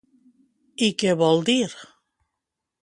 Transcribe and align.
I 0.87 0.89
què 1.03 1.13
vol 1.21 1.45
dir? 1.51 1.61